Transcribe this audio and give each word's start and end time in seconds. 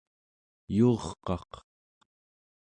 yuurqaq 0.75 1.51